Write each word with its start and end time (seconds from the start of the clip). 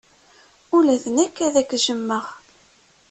Ula 0.75 0.95
d 1.03 1.05
nekk 1.15 1.35
ad 1.47 1.55
k-jjmeɣ. 1.69 2.25